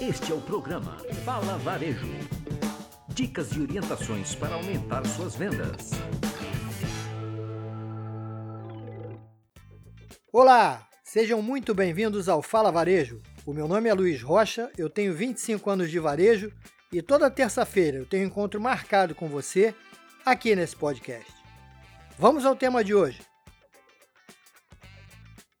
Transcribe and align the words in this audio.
Este 0.00 0.30
é 0.30 0.34
o 0.34 0.40
programa 0.40 0.96
Fala 1.24 1.58
Varejo. 1.58 2.06
Dicas 3.08 3.50
e 3.50 3.60
orientações 3.60 4.32
para 4.32 4.54
aumentar 4.54 5.04
suas 5.04 5.34
vendas. 5.34 5.90
Olá, 10.32 10.86
sejam 11.02 11.42
muito 11.42 11.74
bem-vindos 11.74 12.28
ao 12.28 12.42
Fala 12.42 12.70
Varejo. 12.70 13.20
O 13.44 13.52
meu 13.52 13.66
nome 13.66 13.88
é 13.88 13.94
Luiz 13.94 14.22
Rocha, 14.22 14.70
eu 14.78 14.88
tenho 14.88 15.12
25 15.12 15.68
anos 15.68 15.90
de 15.90 15.98
varejo 15.98 16.52
e 16.92 17.02
toda 17.02 17.28
terça-feira 17.28 17.98
eu 17.98 18.06
tenho 18.06 18.22
um 18.22 18.26
encontro 18.28 18.60
marcado 18.60 19.16
com 19.16 19.26
você 19.26 19.74
aqui 20.24 20.54
nesse 20.54 20.76
podcast. 20.76 21.32
Vamos 22.16 22.46
ao 22.46 22.54
tema 22.54 22.84
de 22.84 22.94
hoje. 22.94 23.20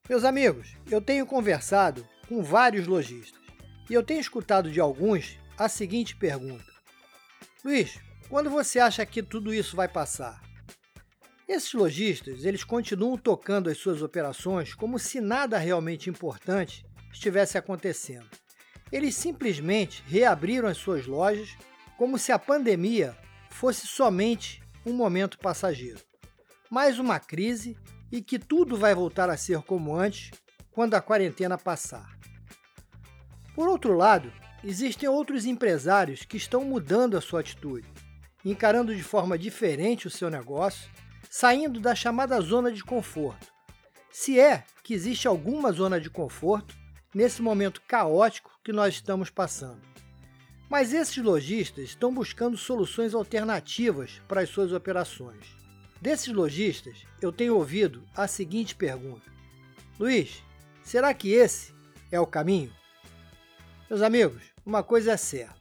Meus 0.08 0.22
amigos, 0.22 0.76
eu 0.88 1.00
tenho 1.00 1.26
conversado 1.26 2.06
com 2.28 2.40
vários 2.40 2.86
lojistas 2.86 3.47
e 3.88 3.94
eu 3.94 4.02
tenho 4.02 4.20
escutado 4.20 4.70
de 4.70 4.80
alguns 4.80 5.38
a 5.56 5.68
seguinte 5.68 6.16
pergunta: 6.16 6.72
Luiz, 7.64 7.98
quando 8.28 8.50
você 8.50 8.78
acha 8.78 9.04
que 9.06 9.22
tudo 9.22 9.52
isso 9.52 9.74
vai 9.74 9.88
passar? 9.88 10.42
Esses 11.48 11.72
lojistas, 11.72 12.44
eles 12.44 12.62
continuam 12.62 13.16
tocando 13.16 13.70
as 13.70 13.78
suas 13.78 14.02
operações 14.02 14.74
como 14.74 14.98
se 14.98 15.18
nada 15.18 15.56
realmente 15.56 16.10
importante 16.10 16.84
estivesse 17.10 17.56
acontecendo. 17.56 18.28
Eles 18.92 19.14
simplesmente 19.14 20.02
reabriram 20.06 20.68
as 20.68 20.76
suas 20.76 21.06
lojas 21.06 21.56
como 21.96 22.18
se 22.18 22.32
a 22.32 22.38
pandemia 22.38 23.16
fosse 23.50 23.86
somente 23.86 24.62
um 24.84 24.92
momento 24.92 25.38
passageiro. 25.38 26.00
Mais 26.70 26.98
uma 26.98 27.18
crise 27.18 27.76
e 28.12 28.22
que 28.22 28.38
tudo 28.38 28.76
vai 28.76 28.94
voltar 28.94 29.30
a 29.30 29.36
ser 29.36 29.62
como 29.62 29.96
antes 29.96 30.30
quando 30.70 30.94
a 30.94 31.00
quarentena 31.00 31.56
passar. 31.56 32.18
Por 33.58 33.66
outro 33.66 33.92
lado, 33.92 34.32
existem 34.62 35.08
outros 35.08 35.44
empresários 35.44 36.22
que 36.22 36.36
estão 36.36 36.64
mudando 36.64 37.16
a 37.16 37.20
sua 37.20 37.40
atitude, 37.40 37.88
encarando 38.44 38.94
de 38.94 39.02
forma 39.02 39.36
diferente 39.36 40.06
o 40.06 40.10
seu 40.10 40.30
negócio, 40.30 40.88
saindo 41.28 41.80
da 41.80 41.92
chamada 41.92 42.40
zona 42.40 42.70
de 42.70 42.84
conforto. 42.84 43.52
Se 44.12 44.38
é 44.38 44.62
que 44.84 44.94
existe 44.94 45.26
alguma 45.26 45.72
zona 45.72 46.00
de 46.00 46.08
conforto 46.08 46.72
nesse 47.12 47.42
momento 47.42 47.82
caótico 47.82 48.52
que 48.62 48.72
nós 48.72 48.94
estamos 48.94 49.28
passando. 49.28 49.82
Mas 50.70 50.92
esses 50.92 51.16
lojistas 51.16 51.86
estão 51.86 52.14
buscando 52.14 52.56
soluções 52.56 53.12
alternativas 53.12 54.22
para 54.28 54.42
as 54.42 54.48
suas 54.48 54.70
operações. 54.70 55.46
Desses 56.00 56.32
lojistas, 56.32 57.04
eu 57.20 57.32
tenho 57.32 57.56
ouvido 57.56 58.04
a 58.14 58.28
seguinte 58.28 58.76
pergunta: 58.76 59.28
Luiz, 59.98 60.44
será 60.84 61.12
que 61.12 61.32
esse 61.32 61.74
é 62.08 62.20
o 62.20 62.24
caminho? 62.24 62.78
Meus 63.88 64.02
amigos, 64.02 64.42
uma 64.66 64.82
coisa 64.82 65.12
é 65.12 65.16
certa: 65.16 65.56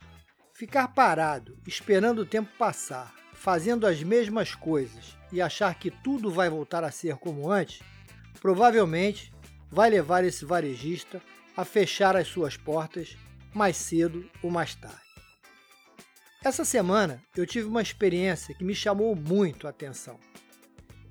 ficar 0.53 0.89
parado, 0.89 1.57
esperando 1.65 2.19
o 2.19 2.25
tempo 2.25 2.49
passar, 2.57 3.15
fazendo 3.31 3.87
as 3.87 4.03
mesmas 4.03 4.53
coisas 4.53 5.17
e 5.31 5.41
achar 5.41 5.73
que 5.75 5.89
tudo 5.89 6.29
vai 6.29 6.49
voltar 6.49 6.83
a 6.83 6.91
ser 6.91 7.15
como 7.15 7.49
antes, 7.49 7.81
provavelmente 8.41 9.31
vai 9.71 9.89
levar 9.89 10.25
esse 10.25 10.43
varejista 10.43 11.21
a 11.55 11.63
fechar 11.63 12.17
as 12.17 12.27
suas 12.27 12.57
portas 12.57 13.17
mais 13.53 13.77
cedo 13.77 14.29
ou 14.43 14.51
mais 14.51 14.75
tarde. 14.75 15.07
Essa 16.43 16.65
semana 16.65 17.23
eu 17.35 17.45
tive 17.45 17.67
uma 17.67 17.81
experiência 17.81 18.53
que 18.53 18.63
me 18.63 18.75
chamou 18.75 19.15
muito 19.15 19.67
a 19.67 19.69
atenção. 19.69 20.19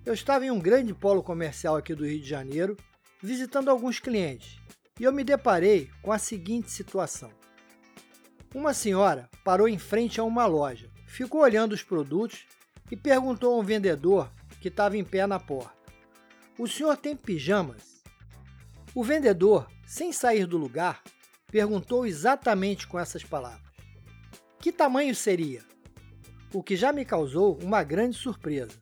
Eu 0.05 0.12
estava 0.12 0.44
em 0.44 0.50
um 0.50 0.61
grande 0.61 0.92
polo 0.92 1.22
comercial 1.22 1.77
aqui 1.77 1.94
do 1.94 2.06
Rio 2.06 2.20
de 2.20 2.28
Janeiro, 2.28 2.77
visitando 3.22 3.70
alguns 3.70 3.98
clientes, 3.98 4.61
e 4.98 5.05
eu 5.05 5.12
me 5.12 5.22
deparei 5.22 5.91
com 6.02 6.12
a 6.12 6.19
seguinte 6.19 6.70
situação. 6.70 7.30
Uma 8.55 8.72
senhora 8.72 9.28
parou 9.44 9.69
em 9.69 9.78
frente 9.78 10.19
a 10.20 10.25
uma 10.25 10.47
loja, 10.47 10.91
ficou 11.06 11.42
olhando 11.42 11.72
os 11.72 11.83
produtos 11.83 12.47
e 12.91 12.97
perguntou 12.97 13.54
a 13.54 13.59
um 13.59 13.62
vendedor 13.62 14.32
que 14.60 14.69
estava 14.69 14.97
em 14.97 15.04
pé 15.04 15.26
na 15.26 15.38
porta: 15.38 15.76
O 16.59 16.66
senhor 16.66 16.97
tem 16.97 17.15
pijamas? 17.15 18.03
O 18.94 19.04
vendedor, 19.04 19.71
sem 19.87 20.12
sair 20.12 20.47
do 20.47 20.56
lugar, 20.56 21.03
perguntou 21.50 22.06
exatamente 22.06 22.87
com 22.87 22.98
essas 22.98 23.22
palavras: 23.22 23.71
Que 24.59 24.72
tamanho 24.72 25.15
seria? 25.15 25.62
O 26.53 26.62
que 26.62 26.76
já 26.76 26.92
me 26.92 27.04
causou 27.04 27.59
uma 27.62 27.82
grande 27.82 28.16
surpresa. 28.16 28.72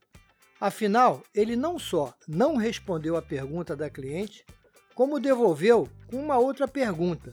Afinal, 0.61 1.23
ele 1.35 1.57
não 1.57 1.79
só 1.79 2.15
não 2.29 2.57
respondeu 2.57 3.17
à 3.17 3.23
pergunta 3.23 3.75
da 3.75 3.91
cliente, 3.91 4.47
como 4.95 5.21
devolveu 5.21 5.89
com 6.09 6.17
uma 6.17 6.39
outra 6.39 6.69
pergunta, 6.69 7.33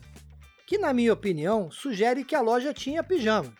que, 0.65 0.77
na 0.77 0.93
minha 0.93 1.13
opinião, 1.13 1.69
sugere 1.69 2.23
que 2.23 2.35
a 2.35 2.41
loja 2.41 2.73
tinha 2.73 3.03
pijama. 3.03 3.53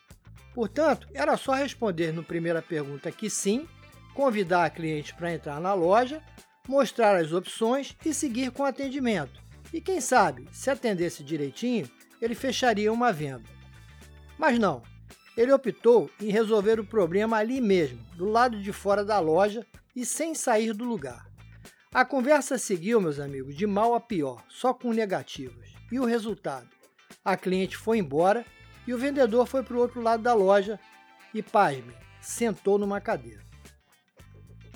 Portanto, 0.54 1.08
era 1.14 1.38
só 1.38 1.54
responder 1.54 2.12
no 2.12 2.24
primeira 2.24 2.62
pergunta 2.62 3.12
que 3.12 3.30
sim, 3.30 3.68
convidar 4.14 4.66
a 4.66 4.70
cliente 4.70 5.14
para 5.14 5.34
entrar 5.34 5.60
na 5.60 5.74
loja, 5.74 6.22
mostrar 6.68 7.16
as 7.16 7.32
opções 7.32 7.96
e 8.06 8.14
seguir 8.14 8.52
com 8.52 8.64
o 8.64 8.66
atendimento. 8.66 9.42
E 9.74 9.80
quem 9.80 10.02
sabe, 10.02 10.48
se 10.52 10.70
atendesse 10.70 11.24
direitinho, 11.24 11.90
ele 12.22 12.36
fecharia 12.36 12.92
uma 12.92 13.12
venda. 13.12 13.50
Mas 14.38 14.60
não, 14.60 14.82
ele 15.38 15.54
optou 15.54 16.10
em 16.20 16.30
resolver 16.30 16.80
o 16.80 16.86
problema 16.86 17.38
ali 17.38 17.62
mesmo, 17.62 18.00
do 18.16 18.26
lado 18.26 18.62
de 18.62 18.74
fora 18.74 19.06
da 19.06 19.20
loja 19.20 19.66
e 19.96 20.06
sem 20.06 20.36
sair 20.36 20.74
do 20.74 20.84
lugar. 20.84 21.31
A 21.94 22.06
conversa 22.06 22.58
seguiu, 22.58 23.02
meus 23.02 23.20
amigos, 23.20 23.54
de 23.54 23.68
mal 23.68 23.94
a 23.94 24.00
pior, 24.00 24.42
só 24.48 24.74
com 24.74 24.94
negativas. 24.94 25.74
E 25.92 26.00
o 26.00 26.06
resultado? 26.06 26.70
A 27.24 27.36
cliente 27.36 27.76
foi 27.76 27.98
embora 27.98 28.46
e 28.88 28.94
o 28.94 28.98
vendedor 28.98 29.46
foi 29.46 29.62
para 29.62 29.76
o 29.76 29.80
outro 29.80 30.00
lado 30.02 30.24
da 30.24 30.34
loja 30.34 30.80
e, 31.34 31.44
pasme, 31.44 31.94
sentou 32.22 32.78
numa 32.78 33.02
cadeira. 33.02 33.42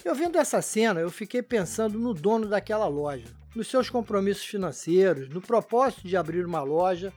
Eu 0.03 0.13
vendo 0.13 0.37
essa 0.37 0.61
cena, 0.61 0.99
eu 0.99 1.09
fiquei 1.09 1.41
pensando 1.41 1.97
no 1.97 2.13
dono 2.13 2.49
daquela 2.49 2.85
loja, 2.85 3.33
nos 3.55 3.69
seus 3.69 3.89
compromissos 3.89 4.45
financeiros, 4.45 5.29
no 5.29 5.39
propósito 5.39 6.05
de 6.05 6.17
abrir 6.17 6.45
uma 6.45 6.63
loja, 6.63 7.13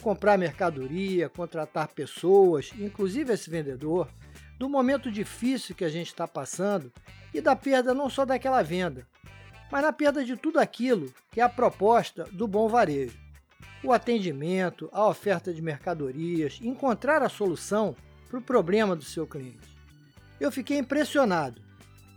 comprar 0.00 0.38
mercadoria, 0.38 1.28
contratar 1.28 1.88
pessoas, 1.88 2.72
inclusive 2.78 3.34
esse 3.34 3.50
vendedor, 3.50 4.08
do 4.58 4.66
momento 4.66 5.12
difícil 5.12 5.74
que 5.74 5.84
a 5.84 5.90
gente 5.90 6.06
está 6.06 6.26
passando 6.26 6.90
e 7.34 7.40
da 7.42 7.54
perda 7.54 7.92
não 7.92 8.08
só 8.08 8.24
daquela 8.24 8.62
venda, 8.62 9.06
mas 9.72 9.82
na 9.82 9.90
perda 9.90 10.22
de 10.22 10.36
tudo 10.36 10.60
aquilo 10.60 11.10
que 11.30 11.40
é 11.40 11.42
a 11.42 11.48
proposta 11.48 12.24
do 12.30 12.46
bom 12.46 12.68
varejo. 12.68 13.16
O 13.82 13.90
atendimento, 13.90 14.90
a 14.92 15.08
oferta 15.08 15.50
de 15.50 15.62
mercadorias, 15.62 16.58
encontrar 16.60 17.22
a 17.22 17.28
solução 17.30 17.96
para 18.28 18.38
o 18.38 18.42
problema 18.42 18.94
do 18.94 19.02
seu 19.02 19.26
cliente. 19.26 19.74
Eu 20.38 20.52
fiquei 20.52 20.76
impressionado. 20.76 21.62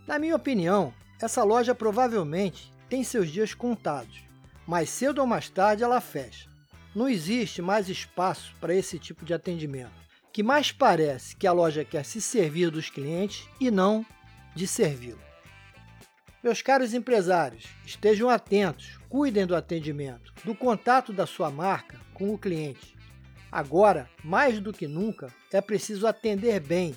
Na 0.06 0.18
minha 0.18 0.36
opinião, 0.36 0.92
essa 1.18 1.42
loja 1.42 1.74
provavelmente 1.74 2.70
tem 2.90 3.02
seus 3.02 3.30
dias 3.30 3.54
contados, 3.54 4.22
mas 4.66 4.90
cedo 4.90 5.22
ou 5.22 5.26
mais 5.26 5.48
tarde 5.48 5.82
ela 5.82 6.00
fecha. 6.00 6.50
Não 6.94 7.08
existe 7.08 7.62
mais 7.62 7.88
espaço 7.88 8.54
para 8.60 8.74
esse 8.74 8.98
tipo 8.98 9.24
de 9.24 9.32
atendimento, 9.32 9.94
que 10.30 10.42
mais 10.42 10.72
parece 10.72 11.34
que 11.34 11.46
a 11.46 11.52
loja 11.52 11.86
quer 11.86 12.04
se 12.04 12.20
servir 12.20 12.70
dos 12.70 12.90
clientes 12.90 13.48
e 13.58 13.70
não 13.70 14.04
de 14.54 14.66
servi-lo. 14.66 15.25
Meus 16.46 16.62
caros 16.62 16.94
empresários, 16.94 17.64
estejam 17.84 18.30
atentos, 18.30 19.00
cuidem 19.08 19.44
do 19.44 19.56
atendimento, 19.56 20.32
do 20.44 20.54
contato 20.54 21.12
da 21.12 21.26
sua 21.26 21.50
marca 21.50 22.00
com 22.14 22.32
o 22.32 22.38
cliente. 22.38 22.96
Agora, 23.50 24.08
mais 24.22 24.60
do 24.60 24.72
que 24.72 24.86
nunca, 24.86 25.26
é 25.52 25.60
preciso 25.60 26.06
atender 26.06 26.60
bem, 26.60 26.94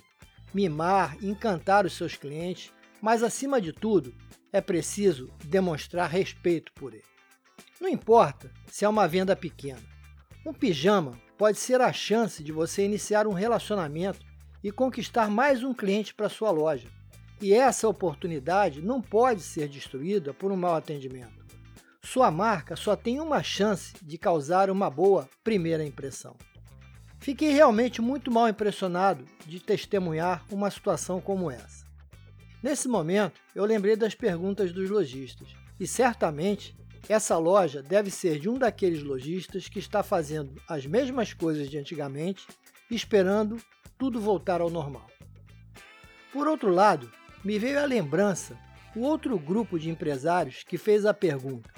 mimar, 0.53 1.17
encantar 1.19 1.83
os 1.83 1.93
seus 1.93 2.15
clientes, 2.15 2.71
mas 3.01 3.23
acima 3.23 3.59
de 3.59 3.73
tudo, 3.73 4.13
é 4.53 4.61
preciso 4.61 5.33
demonstrar 5.43 6.07
respeito 6.07 6.71
por 6.73 6.93
ele. 6.93 7.03
Não 7.81 7.89
importa 7.89 8.51
se 8.67 8.85
é 8.85 8.88
uma 8.88 9.07
venda 9.07 9.35
pequena. 9.35 9.81
Um 10.45 10.53
pijama 10.53 11.19
pode 11.39 11.57
ser 11.57 11.81
a 11.81 11.91
chance 11.91 12.44
de 12.44 12.51
você 12.51 12.85
iniciar 12.85 13.25
um 13.25 13.33
relacionamento 13.33 14.24
e 14.63 14.71
conquistar 14.71 15.27
mais 15.27 15.63
um 15.63 15.74
cliente 15.74 16.13
para 16.13 16.29
sua 16.29 16.51
loja. 16.51 16.99
E 17.41 17.53
essa 17.53 17.88
oportunidade 17.88 18.81
não 18.81 19.01
pode 19.01 19.41
ser 19.41 19.68
destruída 19.68 20.33
por 20.33 20.51
um 20.51 20.57
mau 20.57 20.75
atendimento. 20.75 21.39
Sua 22.03 22.30
marca 22.31 22.75
só 22.75 22.95
tem 22.95 23.19
uma 23.19 23.44
chance 23.44 23.94
de 24.01 24.18
causar 24.18 24.69
uma 24.69 24.89
boa 24.89 25.30
primeira 25.44 25.86
impressão. 25.86 26.36
Fiquei 27.19 27.51
realmente 27.51 28.01
muito 28.01 28.31
mal 28.31 28.47
impressionado 28.47 29.25
de 29.45 29.59
testemunhar 29.59 30.45
uma 30.51 30.71
situação 30.71 31.21
como 31.21 31.51
essa. 31.51 31.86
Nesse 32.63 32.88
momento, 32.88 33.39
eu 33.56 33.63
lembrei 33.63 33.95
das 33.95 34.15
perguntas 34.15 34.71
dos 34.71 34.89
lojistas, 34.89 35.50
e 35.80 35.88
certamente 35.88 36.75
essa 37.07 37.38
loja 37.38 37.81
deve 37.81 38.12
ser 38.12 38.39
de 38.39 38.50
um 38.50 38.57
daqueles 38.57 39.03
lojistas 39.03 39.69
que 39.69 39.80
está 39.80 40.03
fazendo 40.03 40.62
as 40.68 40.86
mesmas 40.86 41.33
coisas 41.33 41.69
de 41.69 41.77
antigamente, 41.77 42.45
esperando 42.91 43.57
tudo 43.97 44.19
voltar 44.19 44.62
ao 44.62 44.69
normal. 44.69 45.07
Por 46.33 46.47
outro 46.47 46.69
lado, 46.69 47.12
me 47.44 47.57
veio 47.57 47.80
à 47.80 47.86
lembrança 47.86 48.57
o 48.95 49.01
outro 49.01 49.38
grupo 49.38 49.80
de 49.80 49.89
empresários 49.89 50.63
que 50.63 50.77
fez 50.77 51.06
a 51.06 51.13
pergunta: 51.13 51.71